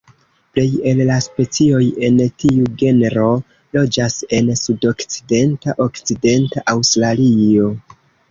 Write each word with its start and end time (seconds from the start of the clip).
Plej 0.53 0.67
el 0.91 1.01
la 1.09 1.17
specioj 1.25 1.81
en 2.07 2.15
tiu 2.43 2.63
genro 2.83 3.27
loĝas 3.77 4.17
en 4.39 4.49
sudokcidenta 4.61 5.77
Okcidenta 5.87 6.65
Aŭstralio. 6.75 7.69